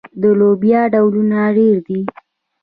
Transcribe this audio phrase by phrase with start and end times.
[0.21, 1.99] د لوبیا ډولونه ډیر دي.